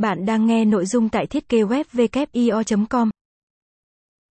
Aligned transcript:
Bạn 0.00 0.26
đang 0.26 0.46
nghe 0.46 0.64
nội 0.64 0.86
dung 0.86 1.08
tại 1.08 1.26
thiết 1.26 1.48
kế 1.48 1.62
web 1.62 2.86
com 2.90 3.10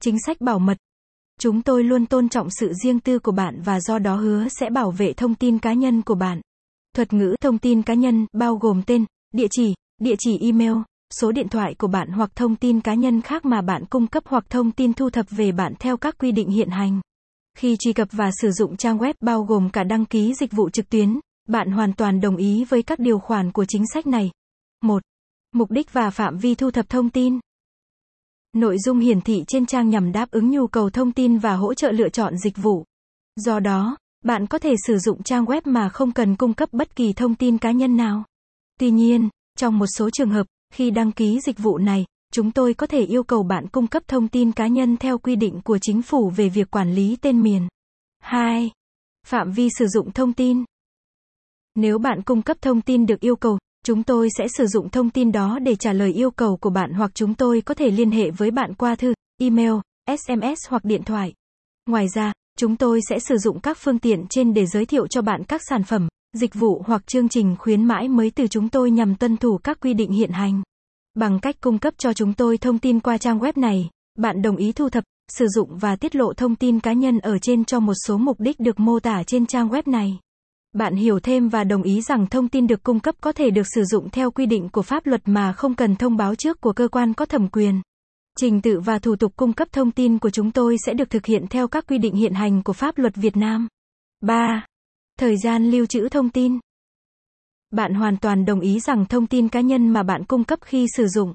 Chính 0.01 0.15
sách 0.25 0.41
bảo 0.41 0.59
mật. 0.59 0.77
Chúng 1.39 1.61
tôi 1.61 1.83
luôn 1.83 2.05
tôn 2.05 2.29
trọng 2.29 2.47
sự 2.49 2.73
riêng 2.83 2.99
tư 2.99 3.19
của 3.19 3.31
bạn 3.31 3.61
và 3.61 3.79
do 3.79 3.99
đó 3.99 4.15
hứa 4.15 4.47
sẽ 4.49 4.69
bảo 4.69 4.91
vệ 4.91 5.13
thông 5.13 5.35
tin 5.35 5.59
cá 5.59 5.73
nhân 5.73 6.01
của 6.01 6.15
bạn. 6.15 6.41
Thuật 6.95 7.13
ngữ 7.13 7.35
thông 7.41 7.57
tin 7.57 7.81
cá 7.81 7.93
nhân 7.93 8.25
bao 8.33 8.55
gồm 8.55 8.81
tên, 8.87 9.05
địa 9.33 9.47
chỉ, 9.51 9.73
địa 10.01 10.15
chỉ 10.19 10.39
email, 10.39 10.73
số 11.13 11.31
điện 11.31 11.49
thoại 11.49 11.75
của 11.77 11.87
bạn 11.87 12.09
hoặc 12.09 12.31
thông 12.35 12.55
tin 12.55 12.81
cá 12.81 12.93
nhân 12.93 13.21
khác 13.21 13.45
mà 13.45 13.61
bạn 13.61 13.85
cung 13.85 14.07
cấp 14.07 14.23
hoặc 14.27 14.45
thông 14.49 14.71
tin 14.71 14.93
thu 14.93 15.09
thập 15.09 15.25
về 15.29 15.51
bạn 15.51 15.73
theo 15.79 15.97
các 15.97 16.17
quy 16.17 16.31
định 16.31 16.49
hiện 16.49 16.69
hành. 16.69 17.01
Khi 17.57 17.75
truy 17.79 17.93
cập 17.93 18.07
và 18.11 18.29
sử 18.41 18.51
dụng 18.51 18.77
trang 18.77 18.97
web 18.97 19.13
bao 19.19 19.43
gồm 19.43 19.69
cả 19.69 19.83
đăng 19.83 20.05
ký 20.05 20.33
dịch 20.33 20.51
vụ 20.51 20.69
trực 20.69 20.89
tuyến, 20.89 21.19
bạn 21.47 21.71
hoàn 21.71 21.93
toàn 21.93 22.21
đồng 22.21 22.37
ý 22.37 22.65
với 22.69 22.83
các 22.83 22.99
điều 22.99 23.19
khoản 23.19 23.51
của 23.51 23.65
chính 23.65 23.83
sách 23.93 24.07
này. 24.07 24.31
1. 24.81 25.03
Mục 25.51 25.71
đích 25.71 25.93
và 25.93 26.09
phạm 26.09 26.37
vi 26.37 26.55
thu 26.55 26.71
thập 26.71 26.89
thông 26.89 27.09
tin. 27.09 27.39
Nội 28.53 28.77
dung 28.79 28.99
hiển 28.99 29.21
thị 29.21 29.43
trên 29.47 29.65
trang 29.65 29.89
nhằm 29.89 30.11
đáp 30.11 30.31
ứng 30.31 30.49
nhu 30.49 30.67
cầu 30.67 30.89
thông 30.89 31.11
tin 31.11 31.37
và 31.37 31.55
hỗ 31.55 31.73
trợ 31.73 31.91
lựa 31.91 32.09
chọn 32.09 32.37
dịch 32.37 32.57
vụ. 32.57 32.85
Do 33.35 33.59
đó, 33.59 33.97
bạn 34.25 34.47
có 34.47 34.59
thể 34.59 34.73
sử 34.87 34.97
dụng 34.97 35.23
trang 35.23 35.45
web 35.45 35.61
mà 35.65 35.89
không 35.89 36.11
cần 36.11 36.35
cung 36.35 36.53
cấp 36.53 36.69
bất 36.71 36.95
kỳ 36.95 37.13
thông 37.13 37.35
tin 37.35 37.57
cá 37.57 37.71
nhân 37.71 37.97
nào. 37.97 38.23
Tuy 38.79 38.91
nhiên, 38.91 39.29
trong 39.57 39.79
một 39.79 39.85
số 39.97 40.09
trường 40.09 40.29
hợp, 40.29 40.47
khi 40.73 40.91
đăng 40.91 41.11
ký 41.11 41.39
dịch 41.39 41.59
vụ 41.59 41.77
này, 41.77 42.05
chúng 42.33 42.51
tôi 42.51 42.73
có 42.73 42.87
thể 42.87 43.05
yêu 43.05 43.23
cầu 43.23 43.43
bạn 43.43 43.67
cung 43.67 43.87
cấp 43.87 44.03
thông 44.07 44.27
tin 44.27 44.51
cá 44.51 44.67
nhân 44.67 44.97
theo 44.97 45.17
quy 45.17 45.35
định 45.35 45.61
của 45.63 45.77
chính 45.81 46.01
phủ 46.01 46.29
về 46.29 46.49
việc 46.49 46.71
quản 46.71 46.93
lý 46.93 47.17
tên 47.21 47.41
miền. 47.41 47.67
2. 48.19 48.71
Phạm 49.27 49.51
vi 49.51 49.69
sử 49.77 49.87
dụng 49.87 50.11
thông 50.11 50.33
tin. 50.33 50.63
Nếu 51.75 51.97
bạn 51.97 52.21
cung 52.21 52.41
cấp 52.41 52.57
thông 52.61 52.81
tin 52.81 53.05
được 53.05 53.19
yêu 53.19 53.35
cầu, 53.35 53.57
chúng 53.85 54.03
tôi 54.03 54.29
sẽ 54.37 54.47
sử 54.47 54.67
dụng 54.67 54.89
thông 54.89 55.09
tin 55.09 55.31
đó 55.31 55.59
để 55.61 55.75
trả 55.75 55.93
lời 55.93 56.13
yêu 56.13 56.31
cầu 56.31 56.57
của 56.57 56.69
bạn 56.69 56.93
hoặc 56.93 57.11
chúng 57.13 57.33
tôi 57.33 57.61
có 57.61 57.73
thể 57.73 57.91
liên 57.91 58.11
hệ 58.11 58.31
với 58.31 58.51
bạn 58.51 58.73
qua 58.73 58.95
thư, 58.95 59.13
email, 59.41 59.73
SMS 60.17 60.67
hoặc 60.69 60.85
điện 60.85 61.03
thoại. 61.03 61.33
Ngoài 61.85 62.07
ra, 62.15 62.33
chúng 62.57 62.75
tôi 62.75 62.99
sẽ 63.09 63.19
sử 63.19 63.37
dụng 63.37 63.59
các 63.59 63.77
phương 63.77 63.99
tiện 63.99 64.25
trên 64.29 64.53
để 64.53 64.65
giới 64.65 64.85
thiệu 64.85 65.07
cho 65.07 65.21
bạn 65.21 65.43
các 65.43 65.61
sản 65.69 65.83
phẩm, 65.83 66.07
dịch 66.33 66.55
vụ 66.55 66.83
hoặc 66.85 67.07
chương 67.07 67.29
trình 67.29 67.55
khuyến 67.59 67.85
mãi 67.85 68.07
mới 68.07 68.31
từ 68.31 68.47
chúng 68.47 68.69
tôi 68.69 68.91
nhằm 68.91 69.15
tuân 69.15 69.37
thủ 69.37 69.57
các 69.63 69.79
quy 69.81 69.93
định 69.93 70.11
hiện 70.11 70.31
hành. 70.31 70.61
Bằng 71.13 71.39
cách 71.39 71.55
cung 71.61 71.79
cấp 71.79 71.93
cho 71.97 72.13
chúng 72.13 72.33
tôi 72.33 72.57
thông 72.57 72.79
tin 72.79 72.99
qua 72.99 73.17
trang 73.17 73.39
web 73.39 73.53
này, 73.55 73.89
bạn 74.17 74.41
đồng 74.41 74.55
ý 74.55 74.71
thu 74.71 74.89
thập, 74.89 75.03
sử 75.31 75.47
dụng 75.47 75.77
và 75.77 75.95
tiết 75.95 76.15
lộ 76.15 76.33
thông 76.33 76.55
tin 76.55 76.79
cá 76.79 76.93
nhân 76.93 77.19
ở 77.19 77.37
trên 77.39 77.65
cho 77.65 77.79
một 77.79 77.93
số 78.05 78.17
mục 78.17 78.39
đích 78.39 78.59
được 78.59 78.79
mô 78.79 78.99
tả 78.99 79.23
trên 79.23 79.45
trang 79.45 79.69
web 79.69 79.83
này. 79.85 80.19
Bạn 80.73 80.95
hiểu 80.95 81.19
thêm 81.19 81.49
và 81.49 81.63
đồng 81.63 81.83
ý 81.83 82.01
rằng 82.01 82.27
thông 82.27 82.47
tin 82.47 82.67
được 82.67 82.83
cung 82.83 82.99
cấp 82.99 83.15
có 83.21 83.31
thể 83.31 83.49
được 83.49 83.67
sử 83.75 83.83
dụng 83.83 84.09
theo 84.09 84.31
quy 84.31 84.45
định 84.45 84.69
của 84.69 84.81
pháp 84.81 85.05
luật 85.05 85.21
mà 85.25 85.53
không 85.53 85.75
cần 85.75 85.95
thông 85.95 86.17
báo 86.17 86.35
trước 86.35 86.61
của 86.61 86.73
cơ 86.73 86.87
quan 86.87 87.13
có 87.13 87.25
thẩm 87.25 87.47
quyền. 87.47 87.81
Trình 88.37 88.61
tự 88.61 88.79
và 88.79 88.99
thủ 88.99 89.15
tục 89.15 89.33
cung 89.35 89.53
cấp 89.53 89.67
thông 89.71 89.91
tin 89.91 90.19
của 90.19 90.29
chúng 90.29 90.51
tôi 90.51 90.75
sẽ 90.85 90.93
được 90.93 91.09
thực 91.09 91.25
hiện 91.25 91.47
theo 91.47 91.67
các 91.67 91.87
quy 91.87 91.97
định 91.97 92.15
hiện 92.15 92.33
hành 92.33 92.63
của 92.63 92.73
pháp 92.73 92.97
luật 92.97 93.15
Việt 93.15 93.37
Nam. 93.37 93.67
3. 94.21 94.65
Thời 95.19 95.37
gian 95.37 95.71
lưu 95.71 95.85
trữ 95.85 96.09
thông 96.09 96.29
tin. 96.29 96.59
Bạn 97.71 97.93
hoàn 97.93 98.17
toàn 98.17 98.45
đồng 98.45 98.59
ý 98.59 98.79
rằng 98.79 99.05
thông 99.05 99.27
tin 99.27 99.49
cá 99.49 99.61
nhân 99.61 99.89
mà 99.89 100.03
bạn 100.03 100.25
cung 100.25 100.43
cấp 100.43 100.59
khi 100.61 100.85
sử 100.95 101.07
dụng 101.07 101.33